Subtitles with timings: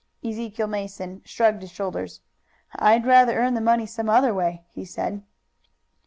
[0.25, 2.21] Ezekiel Mason shrugged his shoulders.
[2.75, 5.21] "I'd rather earn the money some other way!" he said.